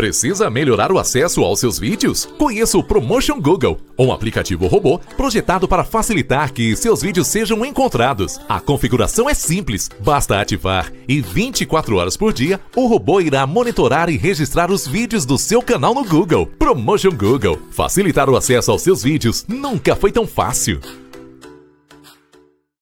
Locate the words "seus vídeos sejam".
6.74-7.62